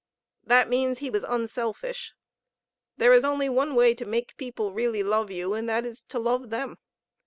[0.43, 2.13] That means he was unselfish.
[2.97, 6.17] There is only one way to make people really love you, and that is to
[6.17, 6.79] love them.